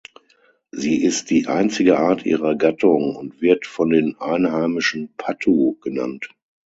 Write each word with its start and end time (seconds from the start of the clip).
Sie 0.71 1.03
ist 1.03 1.29
die 1.29 1.45
einzige 1.45 1.99
Art 1.99 2.25
ihrer 2.25 2.55
Gattung 2.55 3.15
und 3.15 3.39
wird 3.39 3.67
von 3.67 3.91
den 3.91 4.15
Einheimischen 4.19 5.13
"Pattu" 5.15 5.77
genannt. 5.79 6.31